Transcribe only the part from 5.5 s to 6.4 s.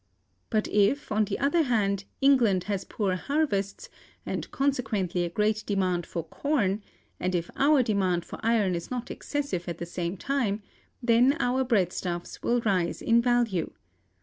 demand for